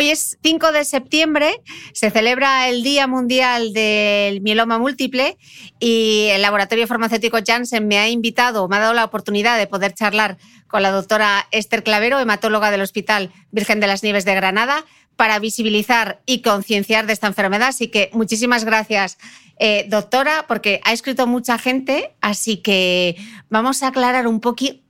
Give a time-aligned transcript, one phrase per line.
[0.00, 1.60] Hoy es 5 de septiembre,
[1.92, 5.36] se celebra el Día Mundial del Mieloma Múltiple
[5.78, 9.92] y el laboratorio farmacéutico Janssen me ha invitado, me ha dado la oportunidad de poder
[9.92, 14.86] charlar con la doctora Esther Clavero, hematóloga del Hospital Virgen de las Nieves de Granada,
[15.16, 17.68] para visibilizar y concienciar de esta enfermedad.
[17.68, 19.18] Así que muchísimas gracias,
[19.58, 23.16] eh, doctora, porque ha escrito mucha gente, así que
[23.50, 24.40] vamos a aclarar un,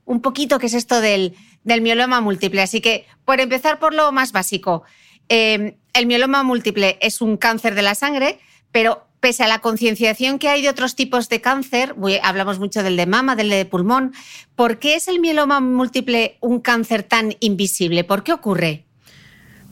[0.05, 2.61] un poquito qué es esto del del mieloma múltiple.
[2.61, 4.83] Así que, por empezar por lo más básico,
[5.33, 8.37] eh, el mieloma múltiple es un cáncer de la sangre,
[8.73, 12.97] pero pese a la concienciación que hay de otros tipos de cáncer, hablamos mucho del
[12.97, 14.11] de mama, del de pulmón,
[14.57, 18.03] ¿por qué es el mieloma múltiple un cáncer tan invisible?
[18.03, 18.83] ¿Por qué ocurre?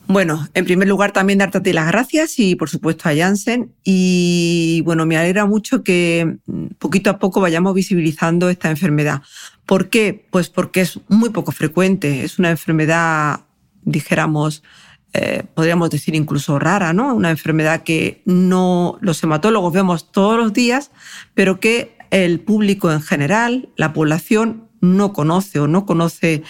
[0.06, 3.74] Bueno, en primer lugar también darte las gracias y por supuesto a Janssen.
[3.84, 9.20] Y bueno, me alegra mucho que mm, poquito a poco vayamos visibilizando esta enfermedad.
[9.66, 10.26] ¿Por qué?
[10.30, 12.24] Pues porque es muy poco frecuente.
[12.24, 13.40] Es una enfermedad,
[13.82, 14.64] dijéramos,
[15.12, 17.14] eh, podríamos decir incluso rara, ¿no?
[17.14, 20.90] Una enfermedad que no los hematólogos vemos todos los días,
[21.34, 26.42] pero que el público en general, la población, no conoce o no conoce,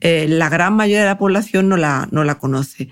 [0.00, 2.88] eh, la gran mayoría de la población no la, no la conoce.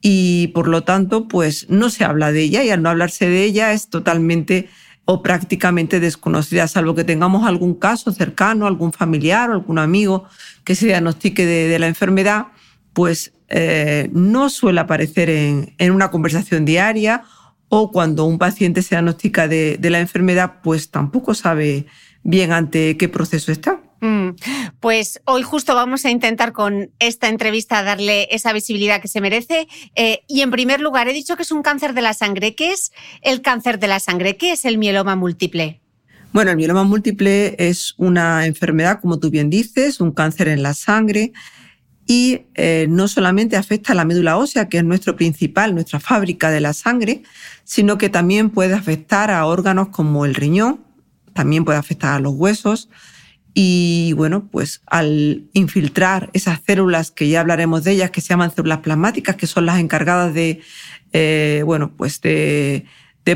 [0.00, 3.44] Y por lo tanto, pues no se habla de ella y al no hablarse de
[3.44, 4.68] ella es totalmente
[5.10, 10.26] o prácticamente desconocida, salvo que tengamos algún caso cercano, algún familiar o algún amigo
[10.64, 12.48] que se diagnostique de, la enfermedad,
[12.92, 17.24] pues eh, no suele aparecer en, una conversación diaria
[17.68, 21.86] o cuando un paciente se diagnostica de, de la enfermedad, pues tampoco sabe
[22.22, 23.80] bien ante qué proceso está.
[24.00, 24.30] Mm.
[24.80, 29.66] Pues hoy justo vamos a intentar con esta entrevista darle esa visibilidad que se merece.
[29.96, 32.54] Eh, y en primer lugar, he dicho que es un cáncer de la sangre.
[32.54, 32.92] ¿Qué es
[33.22, 34.36] el cáncer de la sangre?
[34.36, 35.80] ¿Qué es el mieloma múltiple?
[36.32, 40.74] Bueno, el mieloma múltiple es una enfermedad, como tú bien dices, un cáncer en la
[40.74, 41.32] sangre
[42.10, 46.50] y eh, no solamente afecta a la médula ósea, que es nuestro principal, nuestra fábrica
[46.50, 47.22] de la sangre,
[47.64, 50.80] sino que también puede afectar a órganos como el riñón,
[51.34, 52.88] también puede afectar a los huesos
[53.52, 58.54] y bueno, pues al infiltrar esas células que ya hablaremos de ellas, que se llaman
[58.54, 60.62] células plasmáticas, que son las encargadas de,
[61.12, 62.86] eh, bueno, pues de,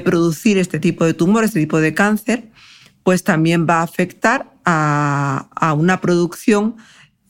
[0.03, 2.49] producir este tipo de tumor, este tipo de cáncer,
[3.03, 6.77] pues también va a afectar a una producción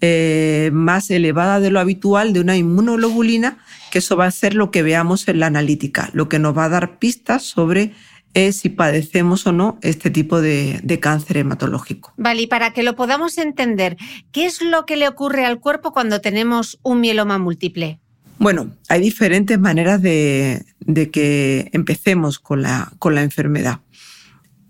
[0.05, 3.59] eh, más elevada de lo habitual de una inmunoglobulina,
[3.93, 6.65] que eso va a ser lo que veamos en la analítica, lo que nos va
[6.65, 7.93] a dar pistas sobre
[8.35, 12.13] eh, si padecemos o no este tipo de, de, cáncer hematológico.
[12.17, 13.97] Vale, y para que lo podamos entender,
[14.33, 18.01] ¿qué es lo que le ocurre al cuerpo cuando tenemos un mieloma múltiple?
[18.39, 23.79] Bueno, hay diferentes maneras de, de que empecemos con la, con la enfermedad.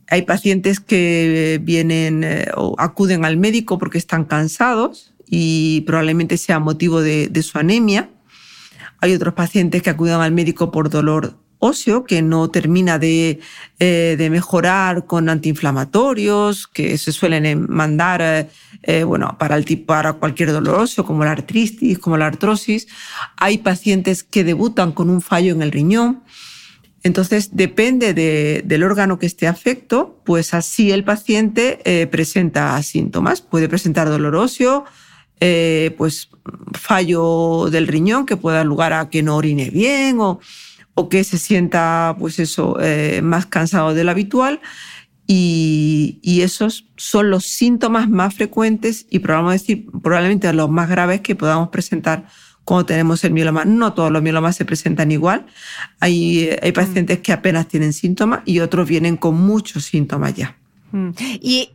[0.09, 6.59] Hay pacientes que vienen eh, o acuden al médico porque están cansados y probablemente sea
[6.59, 8.11] motivo de, su anemia.
[9.01, 13.41] Hay otros pacientes que acuden al médico por dolor óseo que no termina de,
[13.79, 18.49] eh, mejorar con antiinflamatorios que se suelen mandar eh,
[18.83, 22.87] eh, bueno, para, el, para cualquier dolor óseo como la artritis, como la artrosis.
[23.39, 26.25] Hay pacientes que debutan con un fallo en el riñón.
[27.05, 33.41] Entonces, depende del órgano que esté afecto, pues así el paciente presenta síntomas.
[33.41, 34.85] Puede presentar dolor óseo,
[35.41, 36.31] eh, pues
[36.75, 40.41] fallo del riñón que pueda dar lugar a que no orine bien o,
[40.95, 44.61] o que se sienta pues eso eh, más cansado de lo habitual
[45.27, 51.37] y, y, esos son los síntomas más frecuentes y decir, probablemente los más graves que
[51.37, 52.27] podamos presentar
[52.65, 53.65] cuando tenemos el mieloma.
[53.65, 55.47] No todos los mielomas se presentan igual.
[56.01, 56.75] Hay, hay mm.
[56.75, 60.57] pacientes que apenas tienen síntomas y otros vienen con muchos síntomas ya.
[60.91, 61.11] Mm.
[61.41, 61.71] Y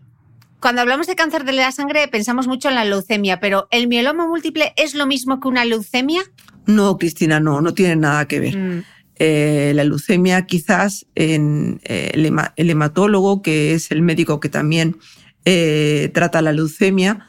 [0.67, 4.27] cuando hablamos de cáncer de la sangre pensamos mucho en la leucemia, pero ¿el mieloma
[4.27, 6.21] múltiple es lo mismo que una leucemia?
[6.65, 8.57] No, Cristina, no, no tiene nada que ver.
[8.57, 8.83] Mm.
[9.15, 12.11] Eh, la leucemia quizás en eh,
[12.57, 14.97] el, hematólogo, que es el médico que también
[15.45, 17.25] eh, trata la leucemia,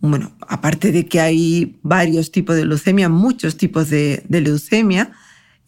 [0.00, 5.12] bueno, aparte de que hay varios tipos de leucemia, muchos tipos de, leucemia,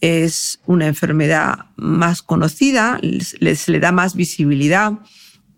[0.01, 5.01] es una enfermedad más conocida, se le da más visibilidad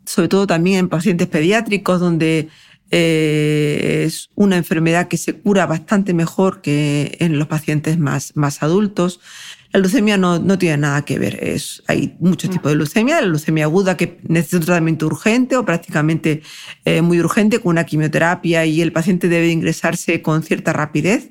[0.04, 2.48] sobre todo también en pacientes pediátricos, donde
[2.94, 8.62] eh, es una enfermedad que se cura bastante mejor que en los pacientes más, más
[8.62, 9.18] adultos.
[9.72, 11.42] La leucemia no, no tiene nada que ver.
[11.42, 13.22] Es, hay muchos tipos de leucemia.
[13.22, 16.42] La leucemia aguda que necesita un tratamiento urgente o prácticamente
[16.84, 21.30] eh, muy urgente con una quimioterapia y el paciente debe ingresarse con cierta rapidez.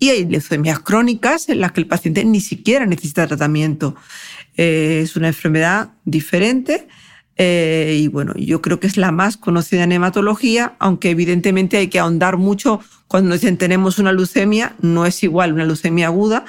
[0.00, 3.94] Y hay leucemias crónicas en las que el paciente ni siquiera necesita tratamiento.
[4.56, 6.88] Eh, es una enfermedad diferente
[7.38, 11.86] eh, y bueno, yo creo que es la más conocida en hematología, aunque evidentemente hay
[11.86, 16.44] que ahondar mucho cuando dicen tenemos una leucemia, no es igual una leucemia aguda,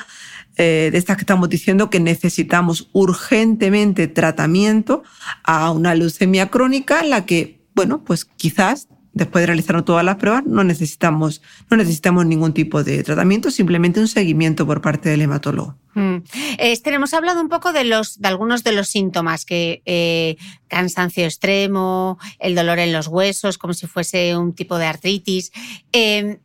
[0.57, 5.03] eh, de estas que estamos diciendo que necesitamos urgentemente tratamiento
[5.43, 8.89] a una leucemia crónica en la que, bueno, pues quizás
[9.19, 13.99] después de realizar todas las pruebas, no necesitamos, no necesitamos ningún tipo de tratamiento, simplemente
[13.99, 15.75] un seguimiento por parte del hematólogo.
[15.93, 16.17] Mm.
[16.57, 20.37] Esther, hemos hablado un poco de, los, de algunos de los síntomas, que eh,
[20.67, 25.51] cansancio extremo, el dolor en los huesos, como si fuese un tipo de artritis.
[25.91, 26.37] Em,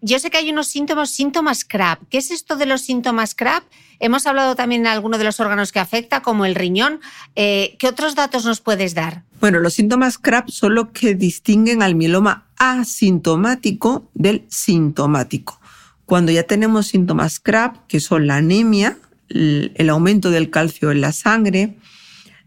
[0.00, 2.02] yo sé que hay unos síntomas, síntomas CRAP.
[2.10, 3.64] ¿Qué es esto de los síntomas CRAP?
[3.98, 7.00] Hemos hablado también de algunos de los órganos que afecta, como el riñón.
[7.34, 9.22] Eh, ¿Qué otros datos nos puedes dar?
[9.40, 15.60] Bueno, los síntomas CRAP son los que distinguen al mieloma asintomático del sintomático.
[16.04, 21.12] Cuando ya tenemos síntomas CRAP, que son la anemia, el aumento del calcio en la
[21.12, 21.76] sangre,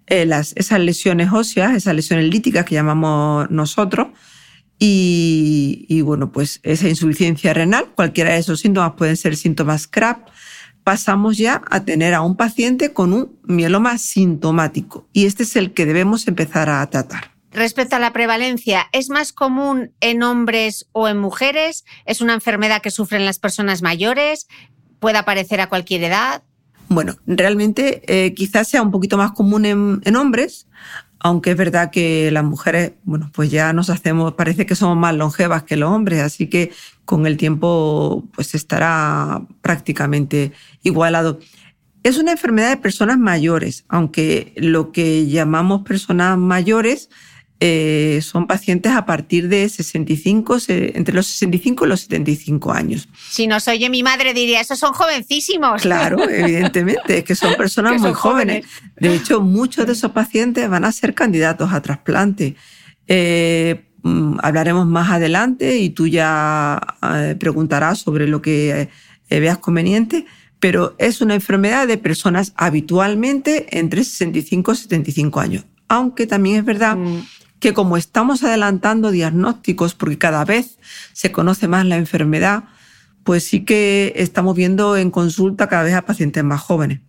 [0.07, 4.07] eh, esas lesiones óseas, esas lesiones líticas que llamamos nosotros,
[4.79, 10.29] y, y, bueno, pues esa insuficiencia renal, cualquiera de esos síntomas pueden ser síntomas CRAP,
[10.83, 15.74] pasamos ya a tener a un paciente con un mieloma sintomático y este es el
[15.74, 17.31] que debemos empezar a tratar.
[17.51, 21.83] Respecto a la prevalencia, ¿es más común en hombres o en mujeres?
[22.05, 24.48] ¿Es una enfermedad que sufren las personas mayores?
[25.00, 26.43] ¿Puede aparecer a cualquier edad?
[26.89, 30.67] Bueno, realmente eh, quizás sea un poquito más común en, hombres,
[31.19, 35.15] aunque es verdad que las mujeres, bueno, pues ya nos hacemos, parece que somos más
[35.15, 36.71] longevas que los hombres, así que
[37.05, 41.39] con el tiempo pues estará prácticamente igualado.
[42.03, 47.09] Es una enfermedad de personas mayores, aunque lo que llamamos personas mayores
[47.61, 53.09] eh, son pacientes a partir de 65, entre los 65 y los 75 años.
[53.29, 55.81] Si nos oye mi madre diría, esos son jovencísimos.
[55.81, 58.65] Claro, evidentemente, es que son personas muy jóvenes.
[58.95, 62.55] De hecho, muchos de esos pacientes van a ser candidatos a trasplante.
[63.07, 66.79] Eh, mm, hablaremos más adelante y tú ya
[67.13, 68.89] eh, preguntarás sobre lo que
[69.29, 70.25] eh, veas conveniente,
[70.61, 75.65] pero es una enfermedad de personas habitualmente entre 65 y 75 años.
[75.89, 77.23] Aunque también es verdad mm.
[77.59, 80.79] Que como estamos adelantando diagnósticos, porque cada vez
[81.13, 82.63] se conoce más la enfermedad,
[83.23, 87.01] pues sí que estamos viendo en consulta cada vez a pacientes más jóvenes.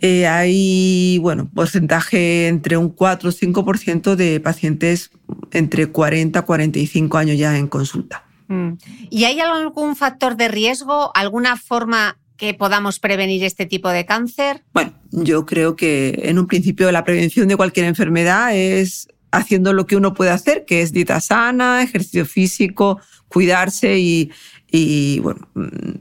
[0.00, 5.10] Eh, hay, bueno, porcentaje entre un 4 o 5% de pacientes
[5.52, 8.24] entre 40 y 45 años ya en consulta.
[8.48, 8.72] Mm.
[9.10, 14.64] ¿Y hay algún factor de riesgo, alguna forma que podamos prevenir este tipo de cáncer?
[14.72, 19.86] Bueno, yo creo que en un principio la prevención de cualquier enfermedad es haciendo lo
[19.86, 25.48] que uno puede hacer, que es dieta sana, ejercicio físico, cuidarse y, bueno,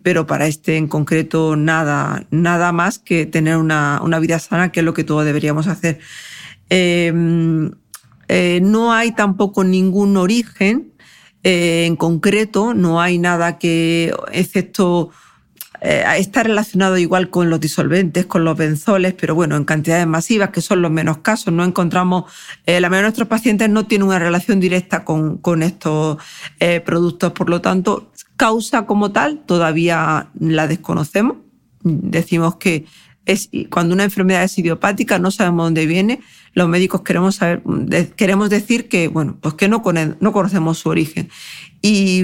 [0.02, 4.80] pero para este en concreto nada, nada más que tener una, una vida sana, que
[4.80, 6.00] es lo que todos deberíamos hacer.
[6.70, 7.72] Em,
[8.28, 10.94] eh, no hay tampoco ningún origen
[11.44, 15.12] eh, en concreto, no hay nada que, excepto
[15.86, 20.52] eh, está relacionado igual con los disolventes, con los benzoles, pero bueno, en cantidades masivas,
[20.52, 21.54] que son los menos casos.
[21.54, 22.32] No encontramos,
[22.66, 26.20] eh, la mayoría de nuestros pacientes no tienen una relación directa con, estos
[26.62, 31.36] eh, productos, por lo tanto, causa como tal todavía la desconocemos.
[31.82, 32.86] Decimos que
[33.70, 36.22] cuando una enfermedad es idiopática, no sabemos dónde viene.
[36.54, 37.62] Los médicos queremos saber,
[38.16, 39.84] queremos decir que, bueno, pues que no,
[40.22, 41.30] no conocemos su origen.
[41.82, 42.24] Y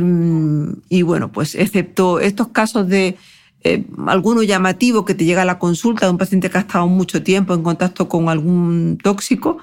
[1.02, 3.18] bueno, pues excepto estos casos de
[3.64, 6.88] eh, alguno llamativo que te llega a la consulta de un paciente que ha estado
[6.88, 9.58] mucho tiempo en contacto con algún tóxico,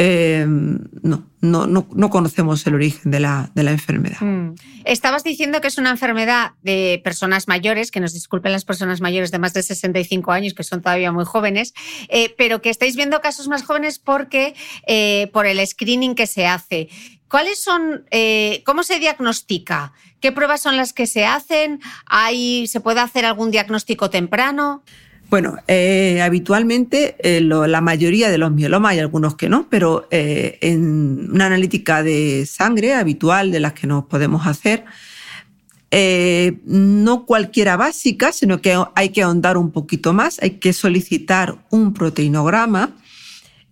[0.00, 4.20] eh, no, no, no, conocemos el origen de la, de la enfermedad.
[4.20, 4.54] Mm.
[4.84, 9.32] Estabas diciendo que es una enfermedad de personas mayores, que nos disculpen las personas mayores
[9.32, 11.74] de más de 65 años, que son todavía muy jóvenes,
[12.10, 14.54] eh, pero que estáis viendo casos más jóvenes porque
[15.32, 16.88] por el screening que se hace.
[17.28, 18.04] ¿Cuáles son,
[18.64, 19.92] cómo se diagnostica?
[20.20, 21.80] ¿Qué pruebas son las que se hacen?
[22.66, 24.82] ¿Se puede hacer algún diagnóstico temprano?
[25.30, 30.56] Bueno, eh, habitualmente eh, la mayoría de los miolomas, hay algunos que no, pero eh,
[30.62, 34.84] en una analítica de sangre habitual de las que nos podemos hacer,
[36.64, 41.92] no cualquiera básica, sino que hay que ahondar un poquito más, hay que solicitar un
[41.94, 42.90] proteinograma,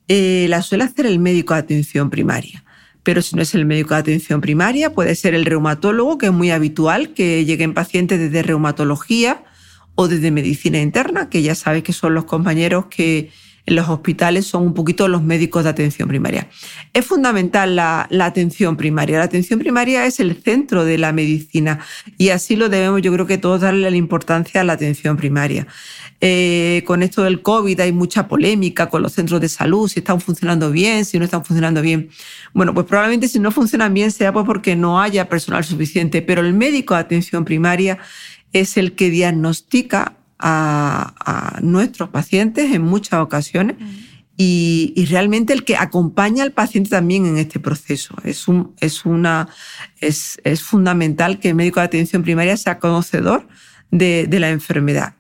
[0.09, 2.66] la suele hacer el médico de atención primaria
[3.07, 6.33] pero si no es el médico de atención primaria, puede ser el reumatólogo, que es
[6.33, 9.45] muy habitual que lleguen pacientes desde reumatología
[9.95, 13.31] o desde medicina interna, que ya sabe que son los compañeros que
[13.67, 16.49] en los hospitales son un poquito los médicos de atención primaria.
[16.93, 19.19] Es fundamental la, atención primaria.
[19.19, 21.81] La atención primaria es el centro de la medicina
[22.17, 25.67] y así lo debemos, yo creo que todos darle la importancia a la atención primaria.
[26.21, 30.21] Eh, con esto del COVID hay mucha polémica con los centros de salud, si están
[30.21, 32.09] funcionando bien, si no están funcionando bien.
[32.55, 36.41] Bueno, pues probablemente si no funcionan bien sea pues porque no haya personal suficiente, pero
[36.41, 37.99] el médico de atención primaria
[38.53, 43.77] es el que diagnostica a, nuestros pacientes en muchas ocasiones.
[44.39, 48.15] Y, realmente el que acompaña al paciente también en este proceso.
[48.23, 49.49] Es, un, es, una,
[50.01, 53.49] es, es fundamental que el médico de atención primaria sea conocedor
[53.91, 55.15] de, de, la enfermedad.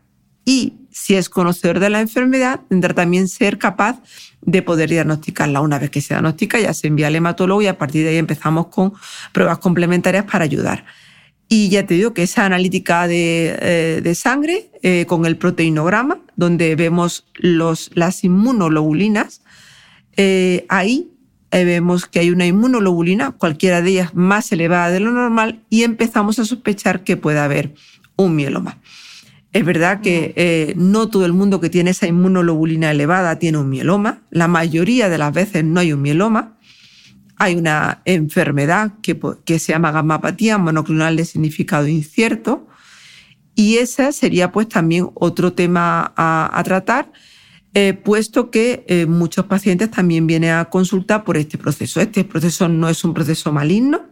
[0.45, 4.03] Y si es conocedor de la enfermedad, tendrá también ser capaz
[4.43, 5.61] de poder diagnosticarla.
[5.61, 8.17] Una vez que se diagnostica, ya se envía al hematólogo y a partir de ahí
[8.17, 8.93] empezamos con
[9.33, 10.85] pruebas complementarias para ayudar.
[11.49, 16.75] Y ya te digo que esa analítica de, eh, sangre eh, con el proteinograma, donde
[16.75, 19.43] vemos los, las inmunoglobulinas,
[20.17, 21.11] eh, ahí
[21.53, 26.39] vemos que hay una inmunoglobulina, cualquiera de ellas más elevada de lo normal, y empezamos
[26.39, 27.73] a sospechar que puede haber
[28.17, 28.79] un mieloma.
[29.57, 33.71] Es verdad que eh, no todo el mundo que tiene esa inmunoglobulina elevada tiene un
[33.71, 34.21] mieloma.
[34.29, 36.56] La mayoría de las veces no hay un mieloma.
[37.37, 42.67] Hay una enfermedad que, se llama gamapatía monoclonal de significado incierto.
[43.55, 47.13] Y ese sería pues también otro tema a, tratar,
[47.75, 52.01] eh, puesto que eh, muchos pacientes también vienen a consultar por este proceso.
[52.01, 54.03] Este proceso no es un proceso maligno,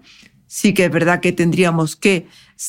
[0.47, 2.27] sí que es verdad que tendríamos que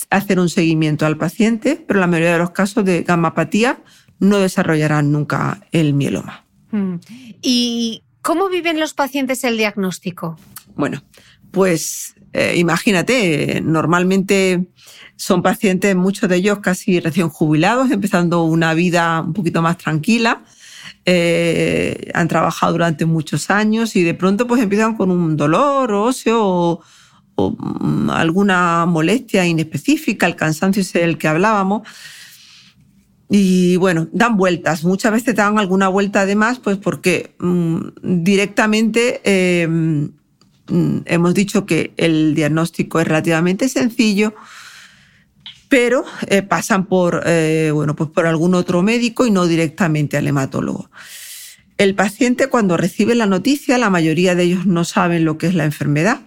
[0.09, 3.79] hacer un seguimiento al paciente, pero la mayoría de los casos de gamapatía
[4.19, 6.45] no desarrollarán nunca el mieloma.
[6.71, 6.95] Mm.
[7.41, 10.35] ¿Y cómo viven los pacientes el diagnóstico?
[10.75, 11.03] Bueno,
[11.51, 14.65] pues eh, imagínate, normalmente
[15.15, 20.41] son pacientes, muchos de ellos casi recién jubilados, empezando una vida un poquito más tranquila.
[21.05, 26.41] Eh, han trabajado durante muchos años y de pronto pues empiezan con un dolor óseo
[26.43, 26.81] o,
[27.35, 31.83] o mm, alguna molestia inespecífica, el cansancio es el que hablábamos.
[33.29, 34.83] Y bueno, dan vueltas.
[34.83, 41.93] Muchas veces dan alguna vuelta además, pues porque mm, directamente eh, mm, hemos dicho que
[41.97, 44.35] el diagnóstico es relativamente sencillo,
[45.69, 50.27] pero eh, pasan por, eh, bueno, pues por algún otro médico y no directamente al
[50.27, 50.89] hematólogo.
[51.77, 55.55] El paciente cuando recibe la noticia, la mayoría de ellos no saben lo que es
[55.55, 56.21] la enfermedad.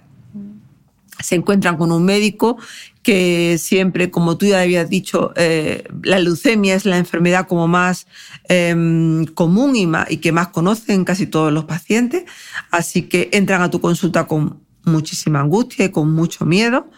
[1.20, 2.56] Se encuentran con un médico
[3.02, 8.06] que siempre, como tú ya habías dicho, eh, la leucemia es la enfermedad como más
[8.48, 12.24] em, común y, y que más conocen casi todos los pacientes.
[12.70, 16.90] Así que entran a tu consulta con muchísima angustia y con mucho miedo.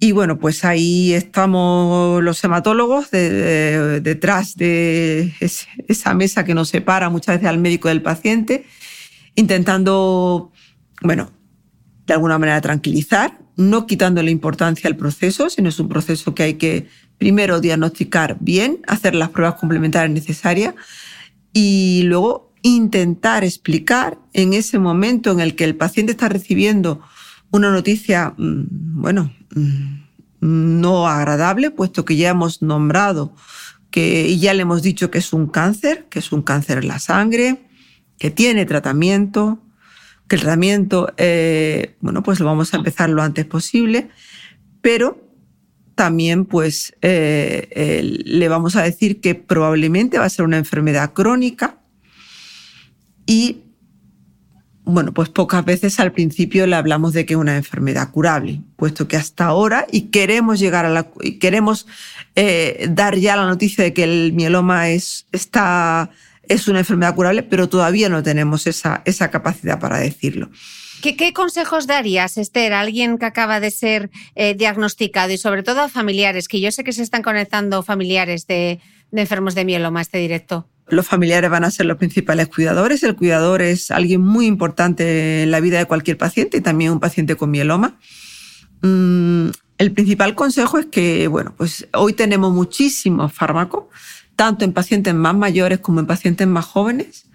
[0.00, 5.32] Y bueno, pues ahí estamos los hematólogos detrás de
[5.88, 8.66] esa mesa que nos separa muchas veces al médico del paciente,
[9.34, 10.52] intentando,
[11.00, 11.30] bueno,
[12.06, 16.42] de alguna manera tranquilizar, no quitando la importancia al proceso, sino es un proceso que
[16.42, 20.74] hay que primero diagnosticar bien, hacer las pruebas complementarias necesarias
[21.52, 27.00] y luego intentar explicar en ese momento en el que el paciente está recibiendo
[27.50, 30.04] una noticia, mm, bueno, mm,
[30.40, 33.34] no agradable, puesto que ya hemos nombrado
[33.90, 36.88] que, y ya le hemos dicho que es un cáncer, que es un cáncer en
[36.88, 37.64] la sangre,
[38.18, 39.60] que tiene tratamiento,
[40.34, 44.08] el tratamiento, eh, bueno, pues lo vamos a empezar lo antes posible,
[44.80, 45.20] pero
[45.94, 51.78] también pues eh, le vamos a decir que probablemente va a ser una enfermedad crónica
[53.26, 53.64] y
[54.84, 59.08] bueno, pues pocas veces al principio le hablamos de que es una enfermedad curable, puesto
[59.08, 61.08] que hasta ahora y queremos llegar a la
[61.40, 61.86] queremos
[62.34, 66.10] eh, dar ya la noticia de que el mieloma es está
[66.48, 70.50] es una enfermedad curable, pero todavía no tenemos esa, esa capacidad para decirlo.
[71.02, 75.82] ¿Qué, consejos darías, Esther, a alguien que acaba de ser eh, diagnosticado y sobre todo
[75.82, 79.98] a familiares, que yo sé que se están conectando familiares de, de enfermos de mieloma
[79.98, 80.66] a este directo?
[80.88, 83.02] Los familiares van a ser los principales cuidadores.
[83.02, 87.00] El cuidador es alguien muy importante en la vida de cualquier paciente y también un
[87.00, 87.98] paciente con mieloma.
[88.80, 89.48] Mm,
[89.78, 93.84] el principal consejo es que, bueno, pues hoy tenemos muchísimos fármacos,
[94.36, 97.26] tanto en pacientes más mayores como en pacientes más jóvenes,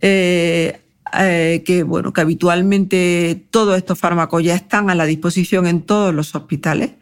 [0.00, 0.80] eh,
[1.18, 6.14] eh, que, bueno, que habitualmente todos estos fármacos ya están a la disposición en todos
[6.14, 6.92] los hospitales,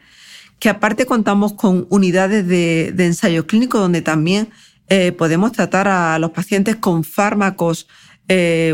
[0.59, 4.51] que aparte contamos con unidades de, ensayo clínico donde también
[4.89, 7.87] eh, podemos tratar a los pacientes con fármacos,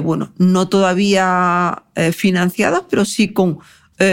[0.02, 3.60] bueno, no todavía financiados, pero sí con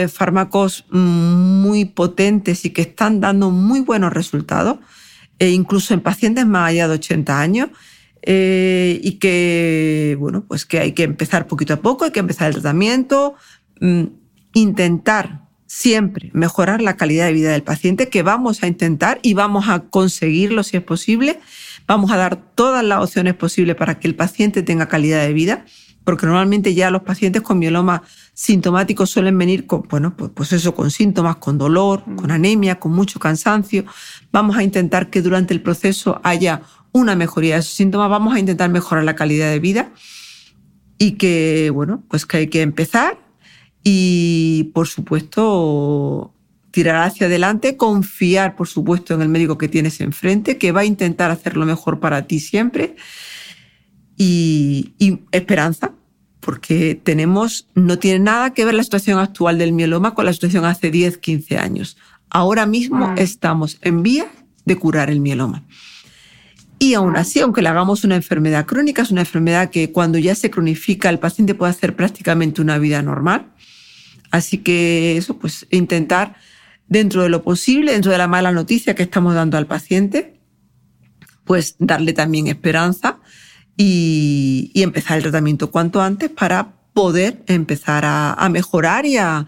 [0.07, 4.77] fármacos muy potentes y que están dando muy buenos resultados,
[5.43, 7.69] e incluso en pacientes más allá de 80 años.
[8.25, 12.53] y que, bueno, pues que hay que empezar poquito a poco, hay que empezar el
[12.53, 13.35] tratamiento,
[13.81, 14.03] mm,
[14.53, 19.67] intentar siempre mejorar la calidad de vida del paciente, que vamos a intentar y vamos
[19.67, 21.39] a conseguirlo si es posible,
[21.87, 25.65] Vamos a dar todas las opciones posibles para que el paciente tenga calidad de vida,
[26.03, 28.03] porque normalmente ya los pacientes con mieloma
[28.33, 32.15] sintomáticos suelen venir con, bueno, pues, pues eso, con síntomas, con dolor, mm.
[32.15, 33.85] con anemia, con mucho cansancio.
[34.33, 38.39] Vamos a intentar que durante el proceso haya una mejoría de esos síntomas, vamos a
[38.39, 39.91] intentar mejorar la calidad de vida
[40.97, 43.19] y que, bueno, pues que hay que empezar
[43.83, 46.33] y, por supuesto,
[46.71, 50.85] tirar hacia adelante, confiar, por supuesto, en el médico que tienes enfrente, que va a
[50.85, 52.95] intentar hacer lo mejor para ti siempre.
[54.17, 54.93] Y,
[55.31, 55.91] esperanza,
[56.39, 60.65] porque tenemos, no tiene nada que ver la situación actual del mieloma con la situación
[60.65, 61.97] hace 10, 15 años.
[62.33, 64.27] Ahora mismo estamos en vía
[64.65, 65.63] de curar el mieloma.
[66.79, 70.35] Y aún así, aunque le hagamos una enfermedad crónica, es una enfermedad que cuando ya
[70.35, 73.53] se cronifica el paciente puede hacer prácticamente una vida normal.
[74.31, 76.35] Así que eso, pues intentar
[76.87, 80.41] dentro de lo posible, dentro de la mala noticia que estamos dando al paciente,
[81.45, 83.19] pues darle también esperanza
[83.77, 89.45] y, empezar el tratamiento cuanto antes para poder empezar a, mejorar y a,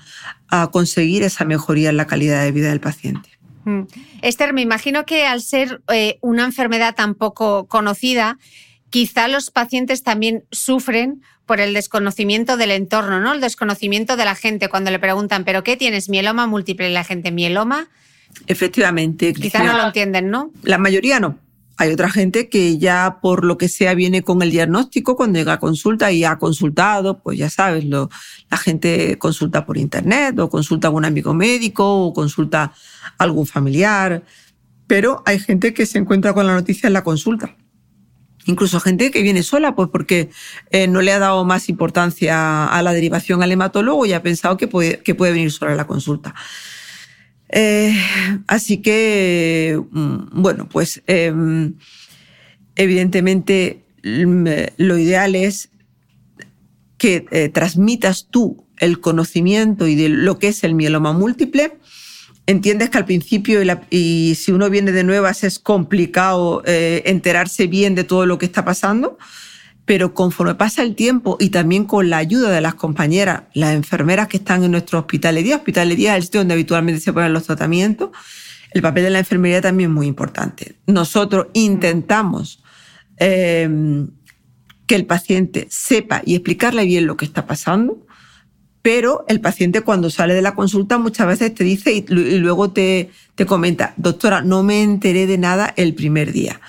[0.72, 3.30] conseguir esa mejoría en la calidad de vida del paciente.
[3.66, 3.82] Mm.
[4.22, 8.38] Esther, me imagino que al ser eh, una enfermedad tan poco conocida,
[8.90, 13.34] quizá los pacientes también sufren por el desconocimiento del entorno, ¿no?
[13.34, 16.10] El desconocimiento de la gente cuando le preguntan, ¿pero qué tienes?
[16.10, 16.90] ¿Mieloma múltiple?
[16.90, 17.88] Y la gente, ¿mieloma?
[18.48, 19.34] Efectivamente.
[19.34, 20.52] Quizá no lo entienden, ¿no?
[20.64, 21.38] La mayoría no.
[21.78, 25.54] Hay otra gente que ya por lo que sea viene con el diagnóstico cuando llega
[25.54, 28.08] a consulta y ha consultado, pues ya sabes, la
[28.58, 32.64] gente consulta por internet o consulta a un amigo médico o consulta
[33.18, 34.24] a algún familiar,
[34.88, 37.56] pero hay gente que se encuentra con la noticia en la consulta
[38.46, 40.30] Incluso gente que viene sola, pues porque
[40.70, 44.56] eh, no le ha dado más importancia a la derivación al hematólogo y ha pensado
[44.56, 46.36] que puede, que puede venir sola a la consulta.
[47.50, 47.96] Eh,
[48.48, 51.76] así que, mm, bueno, pues em,
[52.76, 55.70] evidentemente lo ideal es
[56.98, 61.78] que eh, transmitas tú el conocimiento y de lo que es el mieloma múltiple,
[62.46, 67.96] entiendes que al principio y, si uno viene de nuevas es complicado eh, enterarse bien
[67.96, 69.18] de todo lo que está pasando,
[69.86, 74.28] pero conforme pasa el tiempo y también con la ayuda de las compañeras, las enfermeras
[74.28, 77.13] que están en nuestro hospital de día, hospital de día es el donde habitualmente se
[77.13, 78.10] ponen los tratamientos,
[78.71, 80.76] el papel de la enfermería también es muy importante.
[80.88, 82.62] Nosotros intentamos
[83.17, 83.69] eh,
[84.88, 88.06] que el paciente sepa y explicarle bien lo que está pasando,
[88.82, 93.10] pero el paciente cuando sale de la consulta muchas veces te dice y, luego te,
[93.36, 96.60] te comenta, doctora, no me enteré de nada el primer día.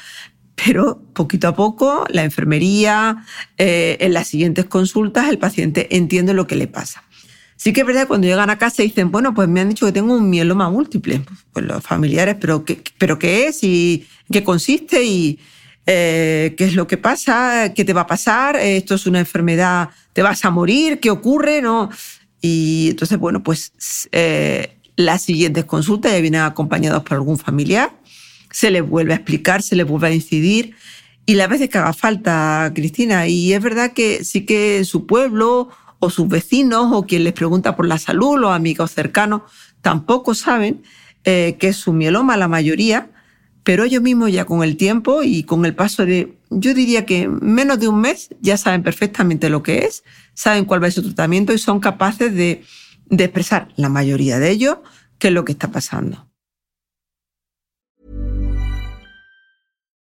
[0.64, 3.24] Pero poquito a poco, la enfermería,
[3.58, 7.04] eh, en las siguientes consultas, el paciente entiende lo que le pasa.
[7.56, 9.86] Sí que es verdad cuando llegan a casa y dicen, bueno, pues me han dicho
[9.86, 11.22] que tengo un mieloma múltiple.
[11.52, 13.62] Pues los familiares, ¿pero qué, pero qué es?
[13.62, 15.04] ¿Y qué consiste?
[15.04, 15.38] ¿Y
[15.86, 17.72] eh, qué es lo que pasa?
[17.74, 18.56] ¿Qué te va a pasar?
[18.56, 21.60] ¿Esto es una enfermedad te vas a morir, ¿qué ocurre?
[21.60, 21.90] ¿No?
[22.40, 27.92] Y entonces, bueno, pues eh, las siguientes consultas ya vienen acompañados por algún familiar,
[28.56, 30.74] se les vuelve a explicar, se les vuelve a incidir
[31.26, 33.26] y las veces que haga falta, Cristina.
[33.26, 37.76] Y es verdad que sí que su pueblo o sus vecinos o quien les pregunta
[37.76, 39.42] por la salud, los amigos cercanos,
[39.82, 40.82] tampoco saben
[41.24, 43.10] eh, que es su mieloma la mayoría,
[43.62, 47.28] pero ellos mismos ya con el tiempo y con el paso de yo diría que
[47.28, 51.04] menos de un mes ya saben perfectamente lo que es, saben cuál va a ser
[51.04, 52.64] su tratamiento y son capaces de,
[53.10, 54.78] de expresar, la mayoría de ellos,
[55.18, 56.25] qué es lo que está pasando.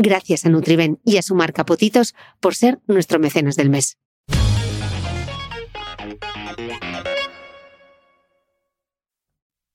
[0.00, 3.98] Gracias a Nutriben y a su marca Potitos por ser nuestro mecenas del mes.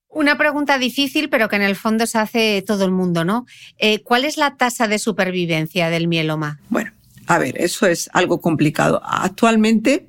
[0.08, 3.46] Una pregunta difícil, pero que en el fondo se hace todo el mundo, ¿no?
[3.78, 6.60] Eh, ¿Cuál es la tasa de supervivencia del mieloma?
[6.70, 6.92] Bueno,
[7.28, 9.02] a ver, eso es algo complicado.
[9.04, 10.08] Actualmente,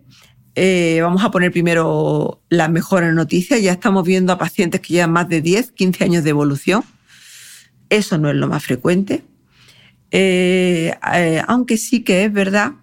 [0.54, 3.60] eh, vamos a poner primero las mejores noticias.
[3.60, 6.84] Ya estamos viendo a pacientes que llevan más de 10, 15 años de evolución.
[7.90, 9.24] Eso no es lo más frecuente.
[10.10, 12.74] Eh, eh, aunque sí que es verdad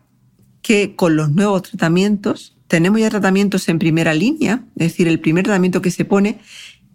[0.62, 5.43] que con los nuevos tratamientos, tenemos ya tratamientos en primera línea, es decir, el primer
[5.43, 6.39] tratamiento que se pone,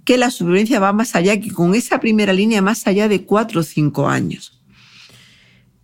[0.05, 3.61] que la supervivencia va más allá, que con esa primera línea más allá de cuatro
[3.61, 4.63] o cinco años.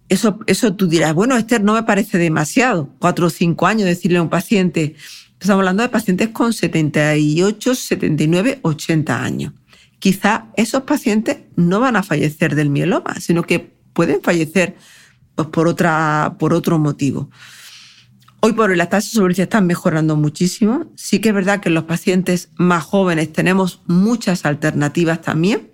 [0.09, 4.19] Eso, eso tú dirás, bueno, Esther, no me parece demasiado, cuatro o cinco años decirle
[4.19, 4.95] a un paciente.
[5.41, 9.53] Estamos hablando de pacientes con 78, 79, 80 años.
[9.99, 14.77] Quizá esos pacientes no van a fallecer del mieloma, sino que pueden fallecer
[15.35, 17.31] pues, por, otra, por otro motivo.
[18.41, 20.91] Hoy por hoy las tasas de sobrevivencia están mejorando muchísimo.
[20.97, 25.71] Sí que es verdad que los pacientes más jóvenes tenemos muchas alternativas también.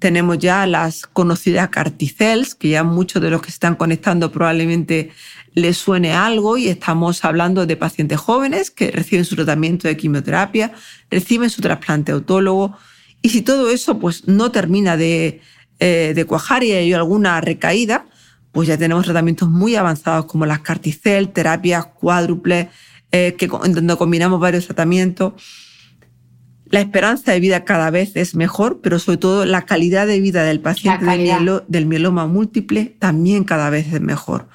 [0.00, 5.12] Tenemos ya las conocidas carticels, que ya muchos de los que se están conectando probablemente
[5.54, 10.72] les suene algo y estamos hablando de pacientes jóvenes que reciben su tratamiento de quimioterapia,
[11.08, 12.76] reciben su trasplante autólogo
[13.20, 15.40] y si todo eso pues no termina de,
[15.84, 18.06] eh, de cuajar y hay alguna recaída,
[18.52, 22.68] pues ya tenemos tratamientos muy avanzados como las carticel, terapias cuádruples,
[23.10, 25.32] eh, que, donde combinamos varios tratamientos.
[26.66, 30.44] La esperanza de vida cada vez es mejor, pero sobre todo la calidad de vida
[30.44, 31.04] del paciente
[31.66, 34.46] del, mieloma múltiple también cada vez es mejor.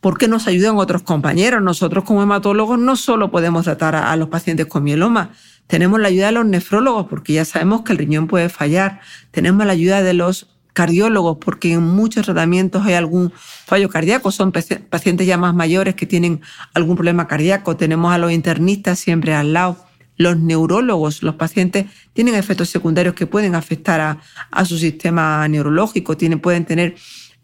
[0.00, 1.62] porque nos ayudan otros compañeros.
[1.62, 5.30] Nosotros como hematólogos no solo podemos tratar a, los pacientes con mieloma,
[5.68, 9.64] tenemos la ayuda de los nefrólogos porque ya sabemos que el riñón puede fallar, tenemos
[9.64, 13.32] la ayuda de los cardiólogos porque en muchos tratamientos hay algún
[13.64, 16.42] fallo cardíaco, son pacientes ya más mayores que tienen
[16.74, 19.78] algún problema cardíaco, tenemos a los internistas siempre al lado.
[20.18, 24.18] Los neurólogos, los pacientes tienen efectos secundarios que pueden afectar
[24.50, 26.94] a, su sistema neurológico, tienen, pueden tener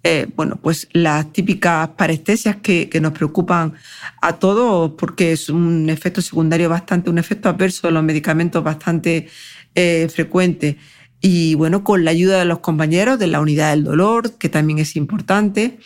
[0.04, 3.72] eh, bueno, pues las típicas parestesias que, nos preocupan
[4.20, 9.28] a todos porque es un efecto secundario bastante, un efecto adverso de los medicamentos bastante
[9.74, 10.76] eh, frecuente.
[11.22, 14.80] Y bueno, con la ayuda de los compañeros de la unidad del dolor, que también
[14.80, 15.78] es importante.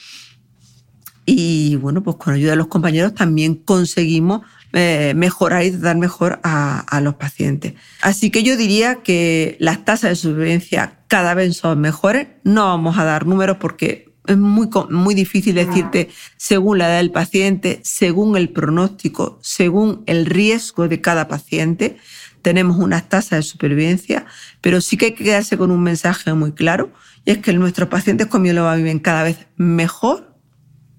[1.27, 4.40] Y bueno, pues con la ayuda de los compañeros también conseguimos
[4.72, 7.75] eh, mejorar y tratar mejor a, los pacientes.
[8.01, 12.29] Así que yo diría que las tasas de supervivencia cada vez son mejores.
[12.44, 17.12] No vamos a dar números porque es muy, muy difícil decirte según la edad del
[17.12, 21.99] paciente, según el pronóstico, según el riesgo de cada paciente.
[22.46, 24.24] Tenemos unas tasas de supervivencia,
[24.61, 26.92] pero sí que hay que quedarse con un mensaje muy claro
[27.24, 30.32] y es que nuestros pacientes con mieloma viven cada vez mejor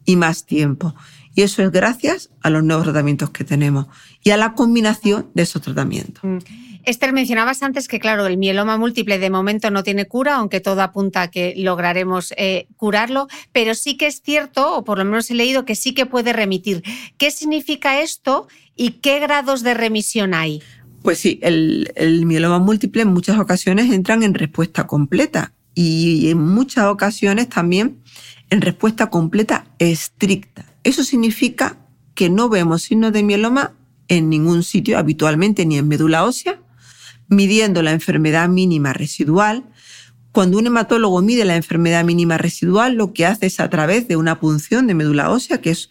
[0.04, 0.94] y más tiempo.
[1.36, 3.86] Y eso es gracias a los nuevos tratamientos que tenemos
[4.26, 6.22] y a la combinación de esos tratamientos.
[6.22, 6.40] Mm.
[6.84, 10.82] Esther, mencionabas antes que, claro, el mieloma múltiple de momento no tiene cura, aunque todo
[10.82, 15.32] apunta a que lograremos eh, curarlo, pero sí que es cierto, o por lo menos
[15.32, 16.84] he leído que sí que puede remitir.
[17.18, 20.62] ¿Qué significa esto y qué grados de remisión hay?
[21.02, 26.40] Pues sí, el, el mieloma múltiple en muchas ocasiones entran en respuesta completa y en
[26.40, 28.02] muchas ocasiones también
[28.50, 30.66] en respuesta completa estricta.
[30.84, 31.78] Eso significa
[32.16, 33.74] que no vemos signos de mieloma
[34.08, 36.60] en ningún sitio habitualmente, ni en médula ósea,
[37.28, 39.66] midiendo la enfermedad mínima residual.
[40.32, 44.16] Cuando un hematólogo mide la enfermedad mínima residual, lo que hace es a través de
[44.16, 45.90] una punción de médula ósea, que es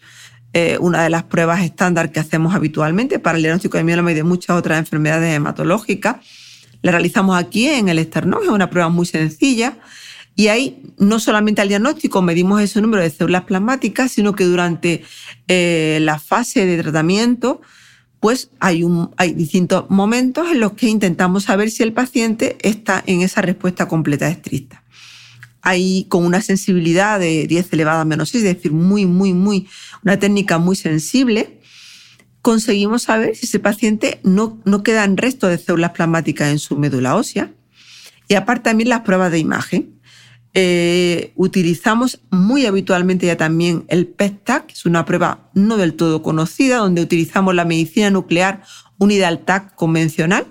[0.53, 4.15] eh, una de las pruebas estándar que hacemos habitualmente para el diagnóstico de mieloma y
[4.15, 6.17] de muchas otras enfermedades hematológicas.
[6.81, 9.77] La realizamos aquí en el esternón, es una prueba muy sencilla
[10.37, 15.03] y ahí no solamente al diagnóstico medimos ese número de células plasmáticas, sino que durante
[15.47, 17.59] eh, la fase de tratamiento,
[18.19, 18.85] pues hay,
[19.17, 23.87] hay distintos momentos en los que intentamos saber si el paciente está en esa respuesta
[23.87, 24.83] completa estricta.
[25.67, 29.67] Ahí con una sensibilidad de 10 elevada a menos 6, es decir, muy, muy, muy,
[30.01, 31.59] una técnica muy sensible,
[32.41, 36.77] conseguimos saber si ese paciente no, no queda en resto de células plasmáticas en su
[36.77, 37.51] médula ósea.
[38.29, 39.99] Y aparte también las pruebas de imagen.
[40.53, 46.23] Eh, utilizamos muy habitualmente ya también el PET-TAC, que es una prueba no del todo
[46.23, 48.63] conocida, donde utilizamos la medicina nuclear
[48.97, 50.47] unida al TAC convencional.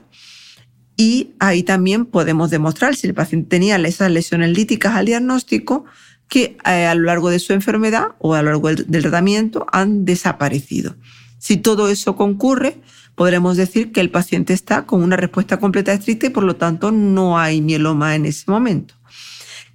[0.97, 5.85] Y ahí también podemos demostrar si el paciente tenía esas lesiones líticas al diagnóstico
[6.29, 10.05] que eh, a lo largo de su enfermedad o a lo largo del, tratamiento han
[10.05, 10.97] desaparecido.
[11.39, 12.81] Si todo eso concurre,
[13.15, 16.91] podremos decir que el paciente está con una respuesta completa estricta y por lo tanto
[16.91, 18.95] no hay mieloma en ese momento.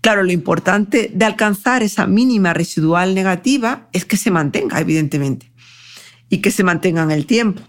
[0.01, 5.51] Claro, lo importante de alcanzar esa mínima residual negativa es que se mantenga, evidentemente,
[6.27, 7.61] y que se mantenga en el tiempo.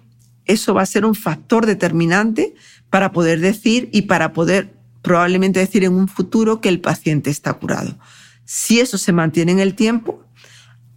[0.46, 2.54] Eso va a ser un factor determinante
[2.92, 7.54] para poder decir y para poder probablemente decir en un futuro que el paciente está
[7.54, 7.96] curado.
[8.44, 10.22] Si eso se mantiene en el tiempo,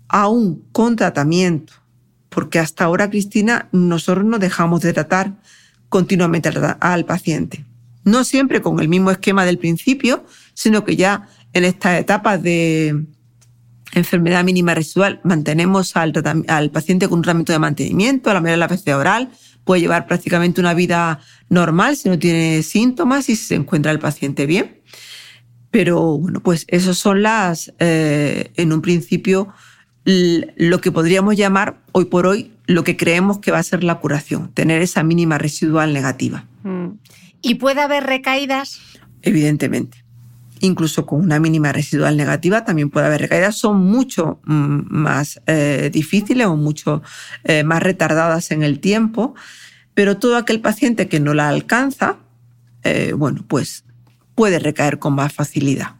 [0.10, 1.72] aún con tratamiento,
[2.28, 5.40] porque hasta ahora, Cristina, nosotros no dejamos de tratar
[5.88, 6.50] continuamente
[6.82, 7.64] al, paciente.
[8.04, 13.06] No siempre con el mismo esquema del principio, sino que ya en estas etapas de
[13.94, 16.12] enfermedad mínima residual mantenemos al,
[16.74, 19.32] paciente con un tratamiento de mantenimiento, a la mayoría de la veces oral,
[19.66, 24.00] puede llevar prácticamente una vida normal si no tiene síntomas y si se encuentra el
[24.00, 24.80] paciente bien.
[25.72, 29.50] Pero bueno, pues esos son las, eh, en un principio,
[30.06, 34.00] lo que podríamos llamar hoy por hoy lo que creemos que va a ser la
[34.00, 36.46] curación, tener esa mínima residual negativa.
[36.64, 36.92] Mm.
[37.42, 38.80] ¿Y puede haber recaídas?
[39.22, 40.05] Evidentemente
[40.62, 45.90] incluso con una mínima residual negativa también puede haber recaídas, son mucho mm, más eh,
[45.92, 47.02] difíciles o mucho
[47.44, 49.36] eh, más retardadas en el tiempo,
[49.94, 52.18] pero todo aquel paciente que no la alcanza,
[52.84, 53.84] eh, bueno, pues
[54.36, 55.96] puede recaer con más facilidad.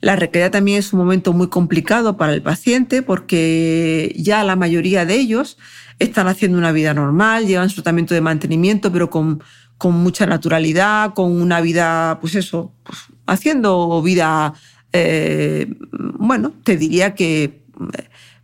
[0.00, 5.04] La recaída también es un momento muy complicado para el paciente porque ya la mayoría
[5.04, 5.58] de ellos
[5.98, 9.42] están haciendo una vida normal, llevan su tratamiento de mantenimiento, pero con,
[9.78, 14.54] con mucha naturalidad, con una vida, pues eso, pues haciendo vida,
[14.92, 15.72] eh,
[16.18, 17.62] bueno, te diría que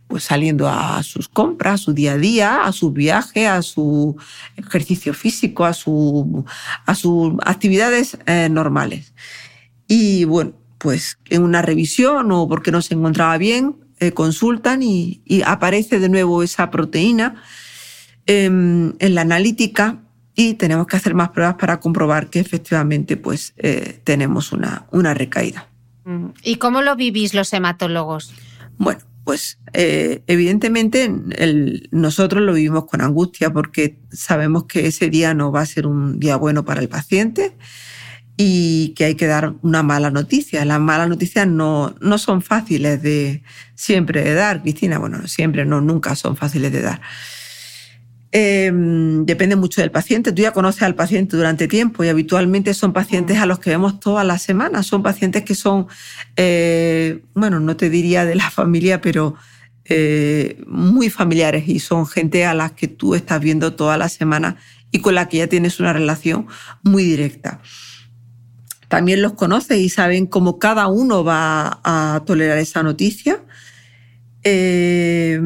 [0.07, 4.15] pues saliendo a sus compras, a su día a día, a su viaje, a su
[4.55, 6.45] ejercicio físico, a, su,
[6.85, 9.13] a sus actividades eh, normales.
[9.87, 15.21] Y bueno, pues en una revisión o porque no se encontraba bien, eh, consultan y,
[15.45, 17.41] aparece de nuevo esa proteína
[18.25, 20.04] em, en la analítica
[20.35, 25.13] y tenemos que hacer más pruebas para comprobar que efectivamente pues, eh, tenemos una, una
[25.13, 25.67] recaída.
[26.03, 26.27] Mm.
[26.43, 28.33] ¿Y cómo lo vivís los hematólogos?
[28.77, 31.11] Bueno, pues eh, evidentemente
[31.91, 36.19] nosotros lo vivimos con angustia porque sabemos que ese día no va a ser un
[36.19, 37.55] día bueno para el paciente
[38.37, 40.63] y que hay que dar una mala noticia.
[40.65, 43.41] Las malas noticias no, no son fáciles de
[43.73, 44.99] siempre de dar, Cristina.
[44.99, 47.01] Bueno, siempre, no, nunca son fáciles de dar.
[48.31, 50.31] Em, depende mucho del paciente.
[50.31, 53.99] Tú ya conoces al paciente durante tiempo y habitualmente son pacientes a los que vemos
[53.99, 54.87] todas las semanas.
[54.87, 55.87] Son pacientes que son,
[56.35, 59.35] eh, bueno, no te diría de la familia, pero
[59.85, 64.55] eh, muy familiares y son gente a las que tú estás viendo todas las semanas
[64.91, 66.47] y con la que ya tienes una relación
[66.83, 67.61] muy directa.
[68.87, 73.43] También los conoces y saben cómo cada uno va a tolerar esa noticia.
[74.43, 75.39] Eh,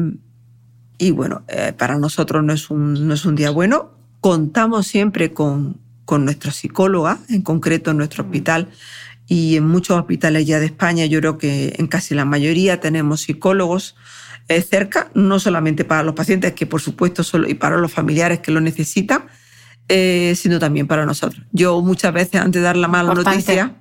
[1.00, 3.92] y bueno, eh, para nosotros no es, un, no es un día bueno.
[4.20, 8.68] Contamos siempre con, con nuestra psicóloga, en concreto en nuestro hospital
[9.26, 13.22] y en muchos hospitales ya de España, yo creo que en casi la mayoría tenemos
[13.22, 13.96] psicólogos
[14.48, 18.40] eh, cerca, no solamente para los pacientes, que por supuesto solo, y para los familiares
[18.40, 19.24] que lo necesitan,
[19.88, 21.46] eh, sino también para nosotros.
[21.52, 23.76] Yo muchas veces antes de dar la mala noticia,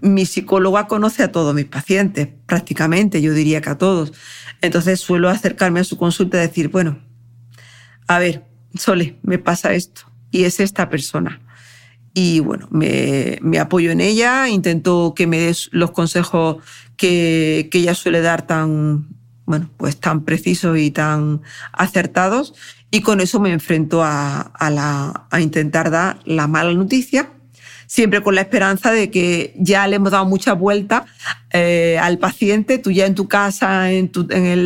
[0.00, 4.12] mi psicóloga conoce a todos mis pacientes, prácticamente, yo diría que a todos.
[4.60, 6.98] Entonces suelo acercarme a su consulta y decir, bueno,
[8.06, 11.40] a ver, Sole, me pasa esto y es esta persona.
[12.14, 16.58] Y bueno, me, apoyo en ella, intento que me des los consejos
[16.96, 19.08] que, ella suele dar tan,
[19.44, 21.42] bueno, pues tan precisos y tan
[21.72, 22.54] acertados.
[22.90, 27.35] Y con eso me enfrento a, la, a intentar dar la mala noticia
[27.86, 31.06] siempre con la esperanza de que ya le hemos dado mucha vuelta
[31.50, 32.78] eh, al paciente.
[32.78, 34.10] Tú ya en tu casa, en,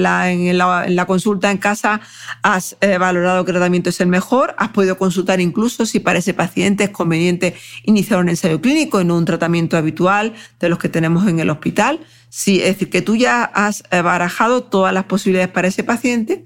[0.03, 2.01] la, consulta en casa,
[2.43, 6.35] has eh, valorado el tratamiento es el mejor, has podido consultar incluso si para ese
[6.35, 7.55] paciente es conveniente
[7.85, 12.01] iniciar un ensayo clínico en un tratamiento habitual de los que tenemos en el hospital.
[12.29, 16.45] Sí, es decir, que tú ya has eh, barajado todas las posibilidades para ese paciente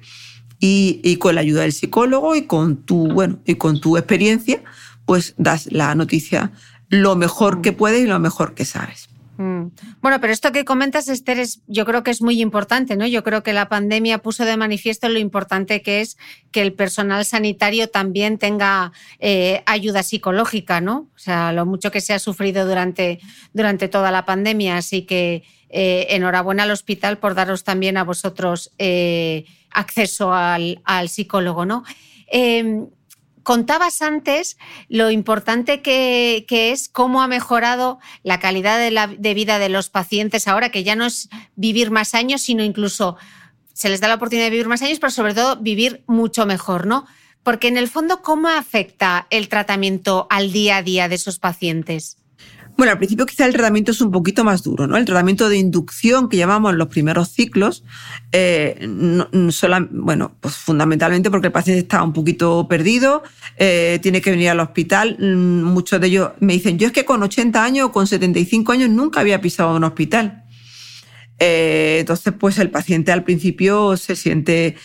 [0.59, 4.63] y, y con la ayuda del psicólogo y con tu, bueno, y con tu experiencia,
[5.07, 6.53] pues das la noticia
[6.89, 9.09] lo mejor que puedes y lo mejor que sabes.
[9.37, 9.67] Mm.
[10.01, 13.07] Bueno, pero esto que comentas, Esther, es, yo creo que es muy importante, ¿no?
[13.07, 16.17] Yo creo que la pandemia puso de manifiesto lo importante que es
[16.53, 21.09] que el personal sanitario también tenga eh, ayuda psicológica, ¿no?
[21.17, 23.19] O sea, lo mucho que se ha sufrido durante,
[23.53, 24.77] durante toda la pandemia.
[24.77, 31.09] Así que eh, enhorabuena al hospital por daros también a vosotros eh, acceso al, al,
[31.09, 31.83] psicólogo, ¿no?
[33.45, 34.57] Contabas antes
[34.89, 40.71] lo importante que, es cómo ha mejorado la calidad de, vida de los pacientes ahora,
[40.71, 43.17] que ya no es vivir más años, sino incluso
[43.73, 46.87] se les da la oportunidad de vivir más años, pero sobre todo vivir mucho mejor,
[46.87, 47.07] ¿no?
[47.45, 52.17] Porque en el fondo, ¿cómo afecta el tratamiento al día a día de esos pacientes?
[52.77, 54.97] Bueno, al principio quizá el tratamiento es un poquito más duro, ¿no?
[54.97, 57.85] El tratamiento de inducción que llamamos los primeros ciclos,
[58.33, 58.89] eh,
[59.93, 63.23] bueno, pues fundamentalmente porque el paciente está un poquito perdido,
[63.59, 65.17] eh, tiene que venir al hospital.
[65.21, 68.73] Mm, muchos de ellos me dicen, yo es que con 80 años o con 75
[68.73, 70.45] años nunca había pisado un hospital.
[71.39, 74.77] Eh, entonces, pues el paciente al principio se siente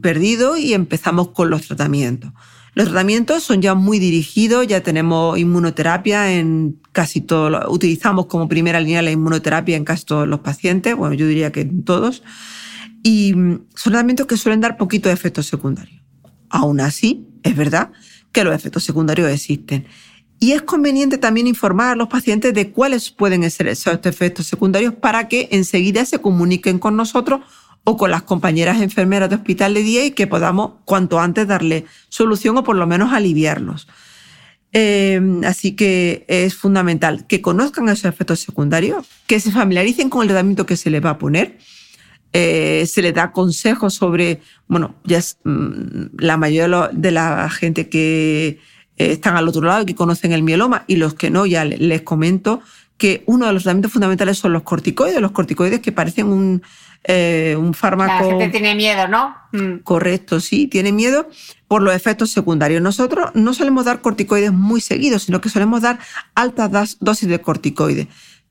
[0.00, 2.32] perdido y empezamos con los tratamientos.
[2.78, 8.80] Los tratamientos son ya muy dirigidos, ya tenemos inmunoterapia en casi todos, utilizamos como primera
[8.80, 12.22] línea la inmunoterapia en casi todos los pacientes, bueno, yo diría que en todos,
[13.02, 16.00] y mm, son tratamientos que suelen dar poquitos efectos secundarios.
[16.50, 17.90] Aún así, es verdad
[18.30, 19.84] que los efectos secundarios existen.
[20.38, 24.94] Y es conveniente también informar a los pacientes de cuáles pueden ser esos efectos secundarios
[24.94, 27.40] para que enseguida se comuniquen con nosotros
[27.88, 31.86] o con las compañeras enfermeras de hospital de día y que podamos cuanto antes darle
[32.10, 33.88] solución o por lo menos aliviarlos.
[34.74, 40.28] Eh, así que es fundamental que conozcan esos efectos secundarios, que se familiaricen con el
[40.28, 41.56] tratamiento que se les va a poner.
[42.34, 47.88] Eh, se les da consejos sobre, bueno, ya es, mm, la mayoría de la gente
[47.88, 48.58] que
[48.98, 51.64] eh, están al otro lado y que conocen el mieloma y los que no, ya
[51.64, 52.60] les comento
[52.98, 56.62] que uno de los tratamientos fundamentales son los corticoides, los corticoides que parecen un,
[57.04, 58.12] eh, un fármaco.
[58.12, 59.34] La gente tiene miedo, ¿no?
[59.52, 59.78] Mm.
[59.78, 61.28] Correcto, sí, tiene miedo
[61.66, 62.82] por los efectos secundarios.
[62.82, 65.98] Nosotros no solemos dar corticoides muy seguidos, sino que solemos dar
[66.34, 68.08] altas dosis de corticoides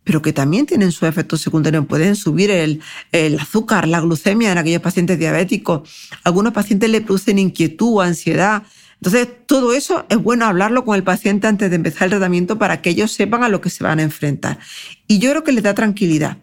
[0.08, 1.86] pero que también tienen sus efectos secundarios.
[1.86, 2.80] Pueden subir el,
[3.12, 5.82] el, azúcar, la glucemia en aquellos pacientes diabéticos.
[6.24, 8.64] Algunos pacientes le producen inquietud o ansiedad.
[9.02, 12.82] Entonces, todo eso es bueno hablarlo con el paciente antes de empezar el tratamiento para
[12.82, 14.60] que ellos sepan a lo que se van a enfrentar.
[15.08, 16.38] Y yo creo que les da tranquilidad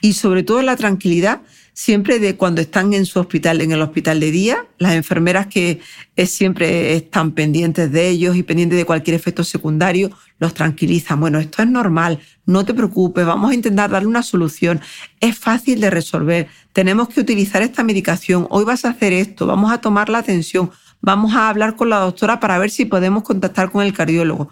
[0.00, 1.40] y sobre todo la tranquilidad
[1.78, 5.78] siempre de cuando están en su hospital, en el hospital de día, las enfermeras que
[6.26, 11.20] siempre están pendientes de ellos y pendientes de cualquier efecto secundario, los tranquilizan.
[11.20, 14.80] Bueno, esto es normal, no te preocupes, vamos a intentar darle una solución.
[15.20, 16.48] Es fácil de resolver.
[16.72, 18.48] Tenemos que utilizar esta medicación.
[18.50, 22.00] Hoy vas a hacer esto, vamos a tomar la atención, vamos a hablar con la
[22.00, 24.50] doctora para ver si podemos contactar con el cardiólogo.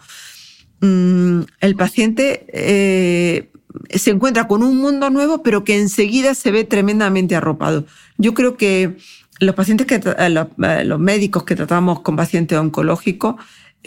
[0.80, 3.50] Mm, el paciente eh,
[3.90, 7.84] se encuentra con un mundo nuevo, pero que enseguida se ve tremendamente arropado.
[8.18, 8.96] Yo creo que
[9.40, 13.36] los pacientes que eh, eh, los, médicos que tratamos con pacientes oncológicos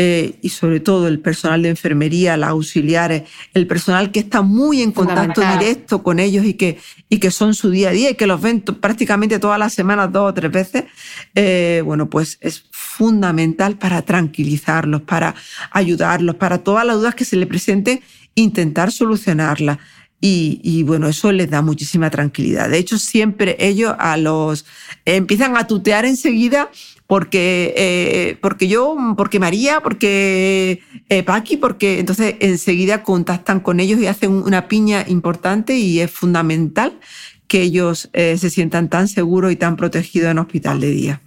[0.02, 3.24] eh, y sobre todo el personal de enfermería, las auxiliares,
[3.54, 6.78] el personal que está muy en contacto directo con ellos y que,
[7.10, 10.12] y que son su día a día y que los ven prácticamente todas las semanas,
[10.14, 10.86] dos o tres veces,
[11.84, 15.36] bueno, pues es fundamental para tranquilizarlos, para
[15.72, 18.00] ayudarlos, para todas las dudas que se le presenten
[18.42, 19.80] intentar solucionarla.
[20.22, 22.70] Y, bueno, eso les da muchísima tranquilidad.
[22.70, 24.66] De hecho, siempre ellos a los
[25.06, 26.70] empiezan a tutear enseguida
[27.08, 34.00] porque, eh, porque yo, porque María, porque eh, Paqui, porque entonces enseguida contactan con ellos
[34.02, 37.00] y hacen una piña importante y es fundamental
[37.48, 41.22] que ellos eh, se sientan tan seguros y tan protegidos en hospital de día.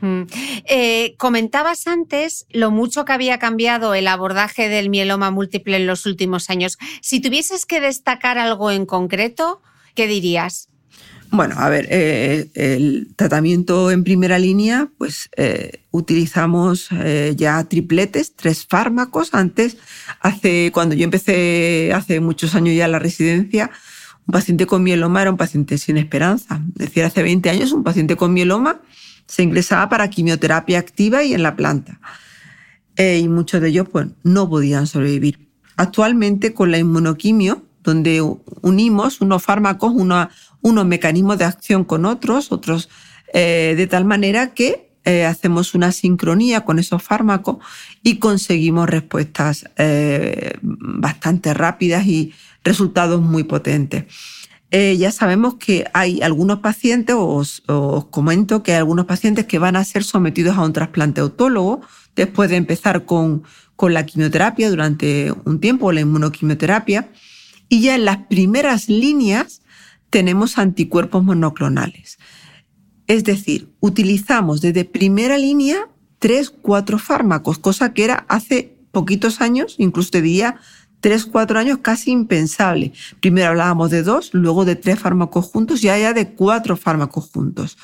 [0.00, 0.22] Mm.
[0.68, 6.06] Eh, comentabas antes lo mucho que había cambiado el abordaje del mieloma múltiple en los
[6.06, 6.78] últimos años.
[7.00, 9.60] Si tuvieses que destacar algo en concreto,
[9.94, 10.68] ¿qué dirías?
[11.30, 16.88] Bueno, a ver, eh, el tratamiento en primera línea, pues eh, utilizamos
[17.36, 19.34] ya tripletes, tres fármacos.
[19.34, 19.76] Antes,
[20.20, 23.70] hace, cuando yo empecé hace muchos años ya la residencia,
[24.26, 26.62] un paciente con mieloma era un paciente sin esperanza.
[26.78, 28.80] Es decir, hace 20 años un paciente con mieloma
[29.28, 32.00] se ingresaba para quimioterapia activa y en la planta.
[32.96, 35.48] Eh, y muchos de ellos pues, no podían sobrevivir.
[35.76, 38.20] Actualmente con la inmunoquimio, donde
[38.62, 42.88] unimos unos fármacos, unos mecanismos de acción con otros, otros
[43.32, 47.58] eh, de tal manera que eh, hacemos una sincronía con esos fármacos
[48.02, 49.66] y conseguimos respuestas
[50.60, 54.06] bastante rápidas y resultados muy potentes.
[54.70, 59.58] Eh, ya sabemos que hay algunos pacientes, os, os, comento que hay algunos pacientes que
[59.58, 61.80] van a ser sometidos a un trasplante autólogo
[62.14, 63.44] después de empezar con,
[63.76, 67.08] con la quimioterapia durante un tiempo, la inmunoquimioterapia,
[67.70, 69.62] y ya en las primeras líneas
[70.10, 72.18] tenemos anticuerpos monoclonales.
[73.06, 75.88] Es decir, utilizamos desde primera línea
[76.18, 80.60] tres, cuatro fármacos, cosa que era hace poquitos años, incluso te diría
[81.00, 82.92] tres, cuatro años casi impensable.
[83.20, 87.78] Primero hablábamos de dos, luego de tres fármacos juntos y ya de cuatro fármacos juntos.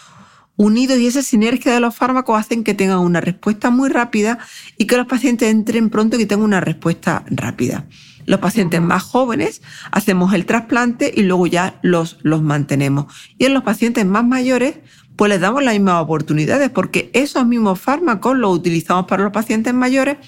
[0.56, 4.38] Unidos y esa sinergia de los fármacos hacen que tengan una respuesta muy rápida
[4.78, 7.86] y que los pacientes entren pronto y que tengan una respuesta rápida.
[8.26, 13.12] Los pacientes más jóvenes hacemos el trasplante y luego ya los, los mantenemos.
[13.36, 14.76] Y en los pacientes más mayores,
[15.16, 19.74] pues les damos las mismas oportunidades porque esos mismos fármacos los utilizamos para los pacientes
[19.74, 20.18] mayores,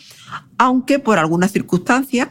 [0.58, 2.28] aunque por algunas circunstancias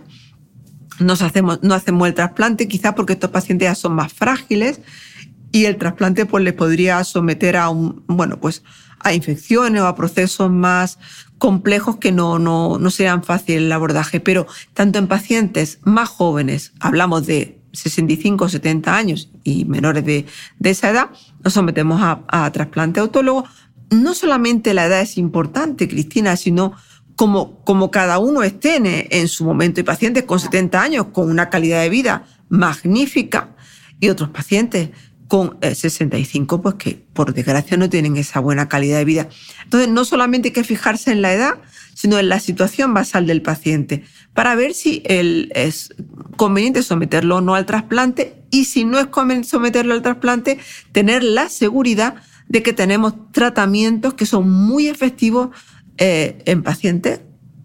[1.21, 4.81] hacemos, no hacemos el trasplante, quizás porque estos pacientes ya son más frágiles
[5.51, 8.63] y el trasplante pues les podría someter a un, bueno, pues
[8.99, 10.99] a infecciones o a procesos más
[11.37, 14.19] complejos que no, no, no sean fáciles el abordaje.
[14.19, 20.25] Pero tanto en pacientes más jóvenes, hablamos de 65 o 70 años y menores de,
[20.59, 21.09] de esa edad,
[21.43, 23.45] nos sometemos a, a trasplante autólogo.
[23.91, 26.73] No solamente la edad es importante, Cristina, sino
[27.15, 29.79] como, como cada uno esté en, su momento.
[29.79, 33.55] Hay pacientes con 70 años con una calidad de vida magnífica
[33.99, 34.89] y otros pacientes
[35.27, 39.29] con 65, eh, pues que por desgracia no tienen esa buena calidad de vida.
[39.63, 41.55] Entonces, no solamente hay que fijarse en la edad,
[41.95, 44.03] sino en la situación basal del paciente,
[44.33, 45.95] para ver si es
[46.35, 50.59] conveniente someterlo o no al trasplante y si no es conveniente someterlo al trasplante,
[50.91, 52.15] tener la seguridad
[52.47, 55.49] de que tenemos tratamientos que son muy efectivos
[55.97, 57.21] eh, en pacientes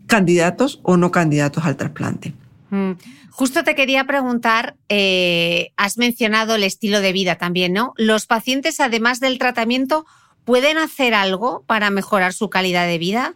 [0.06, 2.34] candidatos o no candidatos al trasplante.
[2.70, 2.92] Mm.
[3.30, 7.94] Justo te quería preguntar, eh, has mencionado el estilo de vida también, ¿no?
[7.96, 10.04] ¿Los pacientes, además del tratamiento,
[10.44, 13.34] pueden hacer algo para mejorar su calidad de vida?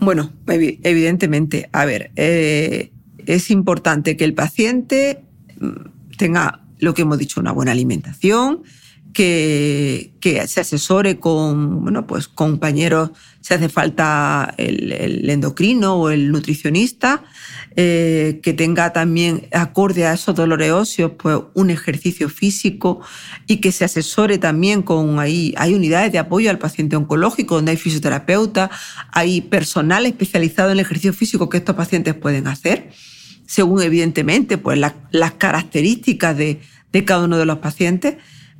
[0.00, 2.92] Bueno, evidentemente, a ver, eh,
[3.24, 5.24] es importante que el paciente
[5.60, 8.62] mm, tenga lo que hemos dicho, una buena alimentación,
[9.12, 13.12] que, que se asesore con, bueno, pues compañeros,
[13.44, 17.22] si hace falta el, endocrino o el nutricionista,
[17.76, 23.02] eh, que tenga también acorde a esos dolores óseos, pues un ejercicio físico
[23.46, 27.72] y que se asesore también con ahí, hay unidades de apoyo al paciente oncológico donde
[27.72, 28.70] hay fisioterapeuta,
[29.12, 32.92] hay personal especializado en el ejercicio físico que estos pacientes pueden hacer
[33.46, 36.60] según evidentemente pues, las características de,
[37.04, 38.14] cada uno de los pacientes,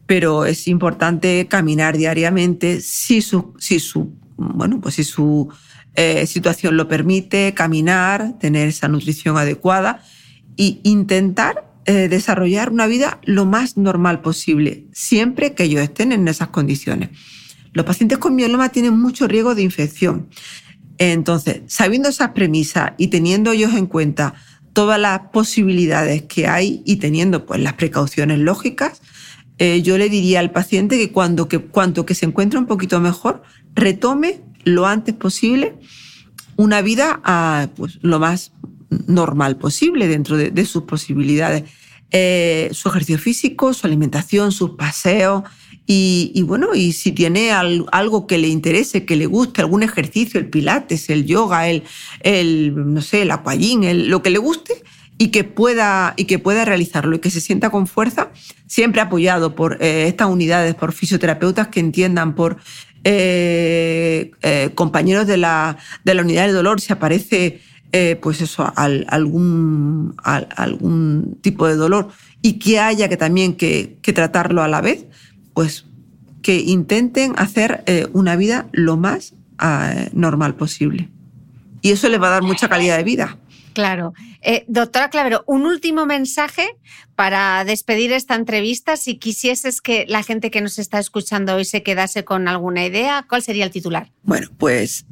[0.04, 5.48] pero es importante caminar diariamente si su, si su, bueno, pues si su
[5.94, 10.02] eh, situación lo permite, caminar, tener esa nutrición adecuada
[10.56, 16.26] e intentar eh, desarrollar una vida lo más normal posible, siempre que ellos estén en
[16.28, 17.10] esas condiciones.
[17.72, 20.28] Los pacientes con mieloma tienen mucho riesgo de infección.
[20.98, 24.34] Entonces, sabiendo esas premisas y teniendo ellos en cuenta
[24.72, 29.02] todas las posibilidades que hay y teniendo pues, las precauciones lógicas,
[29.58, 33.00] eh, yo le diría al paciente que, cuando, que cuanto que se encuentre un poquito
[33.00, 33.42] mejor,
[33.74, 35.78] retome lo antes posible
[36.56, 38.52] una vida ah, pues, lo más
[39.06, 41.64] normal posible dentro de, sus posibilidades.
[42.10, 45.42] Eh, su ejercicio físico, su alimentación, sus paseos,
[45.86, 50.48] y, bueno, y si tiene algo que le interese, que le guste, algún ejercicio, el
[50.48, 51.82] pilates, el yoga, el,
[52.20, 54.82] el no sé, el aquagym, el, lo que le guste
[55.18, 58.30] y que pueda y que pueda realizarlo y que se sienta con fuerza,
[58.66, 62.56] siempre apoyado por eh, estas unidades, por fisioterapeutas que entiendan, por
[63.04, 67.60] eh, eh, compañeros de la, de la unidad de dolor, si aparece
[68.20, 72.08] pues eso, algún, algún tipo de dolor
[72.42, 75.06] y que haya que también que, tratarlo a la vez,
[75.52, 75.86] pues
[76.42, 81.08] que intenten hacer una vida lo más eh, normal posible.
[81.80, 83.38] Y eso les va a dar mucha calidad de vida.
[83.74, 84.14] Claro.
[84.40, 86.66] Eh, doctora Clavero, un último mensaje
[87.14, 88.96] para despedir esta entrevista.
[88.96, 93.26] Si quisieses que la gente que nos está escuchando hoy se quedase con alguna idea,
[93.28, 94.10] ¿cuál sería el titular?
[94.22, 95.06] Bueno, pues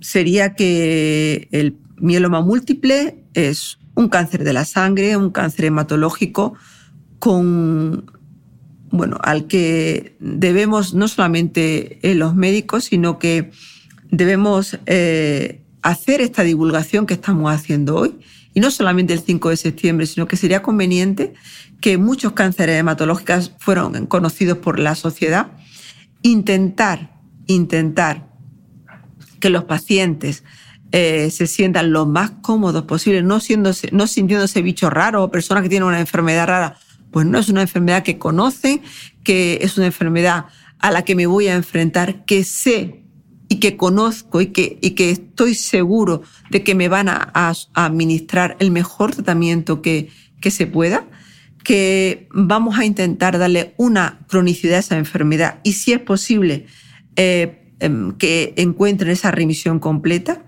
[0.00, 6.54] sería que el mieloma múltiple es un cáncer de la sangre, un cáncer hematológico
[7.18, 8.12] con
[8.90, 13.50] bueno, al que debemos no solamente los médicos, sino que
[14.10, 18.18] debemos eh, hacer esta divulgación que estamos haciendo hoy.
[18.54, 21.34] Y no solamente el 5 de septiembre, sino que sería conveniente
[21.80, 25.52] que muchos cánceres hematológicos fueron conocidos por la sociedad.
[26.22, 28.28] Intentar, intentar
[29.38, 30.42] que los pacientes
[30.90, 33.38] eh, se sientan lo más cómodos posible, no,
[33.92, 36.78] no sintiéndose bichos raros o personas que tienen una enfermedad rara,
[37.10, 38.80] pues no es una enfermedad que conocen,
[39.22, 40.46] que es una enfermedad
[40.78, 43.05] a la que me voy a enfrentar, que sé
[43.48, 47.32] y que conozco y que, y que estoy seguro de que me van a,
[47.74, 51.06] administrar el mejor tratamiento que, que se pueda,
[51.62, 56.66] que vamos a intentar darle una cronicidad a esa enfermedad y si es posible
[57.16, 60.44] eh, em, que encuentren esa remisión completa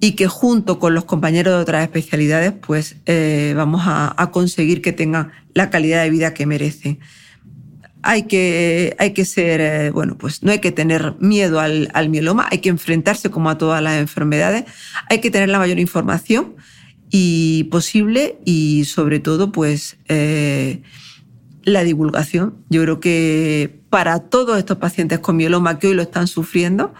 [0.00, 4.92] y que junto con los compañeros de otras especialidades pues eh, vamos a, conseguir que
[4.92, 6.98] tengan la calidad de vida que merecen.
[8.02, 12.08] Hay que, hay que ser, eh, bueno, pues no hay que tener miedo al, al,
[12.08, 14.64] mieloma, hay que enfrentarse como a todas las enfermedades,
[15.08, 16.54] hay que tener la mayor información
[17.14, 20.82] y posible y sobre todo pues eh,
[21.62, 22.54] la divulgación.
[22.70, 26.94] Yo creo que para todos estos pacientes con mieloma que hoy lo están sufriendo,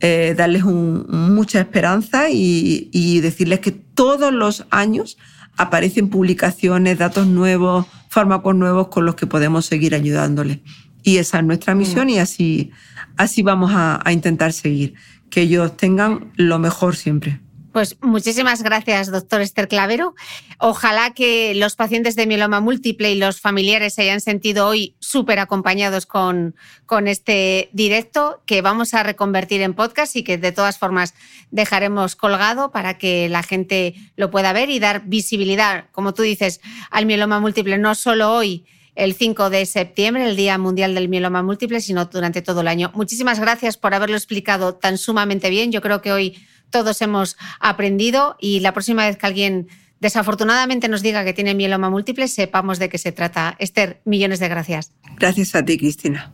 [0.00, 5.16] eh, darles mucha esperanza y, decirles que todos los años
[5.56, 10.60] aparecen publicaciones, datos nuevos, fármacos nuevos con los que podemos seguir ayudándoles.
[11.02, 12.70] Y esa es nuestra misión y así,
[13.16, 14.94] así vamos a intentar seguir,
[15.28, 17.43] que ellos tengan lo mejor siempre.
[17.74, 20.14] Pues muchísimas gracias, doctor Esther Clavero.
[20.60, 25.40] Ojalá que los pacientes de mieloma múltiple y los familiares se hayan sentido hoy súper
[25.40, 26.54] acompañados con,
[26.86, 31.14] con este directo que vamos a reconvertir en podcast y que de todas formas
[31.50, 36.60] dejaremos colgado para que la gente lo pueda ver y dar visibilidad, como tú dices,
[36.92, 38.64] al mieloma múltiple, no solo hoy
[38.94, 42.92] el 5 de septiembre, el Día Mundial del Mieloma Múltiple, sino durante todo el año.
[42.94, 45.72] Muchísimas gracias por haberlo explicado tan sumamente bien.
[45.72, 46.38] Yo creo que hoy
[46.70, 49.68] todos hemos aprendido y la próxima vez que alguien
[50.00, 53.56] desafortunadamente nos diga que tiene mieloma múltiple, sepamos de qué se trata.
[53.58, 54.92] Esther, millones de gracias.
[55.16, 56.32] Gracias a ti, Cristina.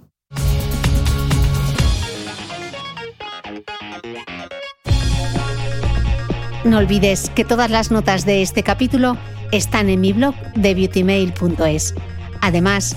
[6.65, 9.17] No olvides que todas las notas de este capítulo
[9.51, 11.95] están en mi blog de beautymail.es.
[12.43, 12.97] Además,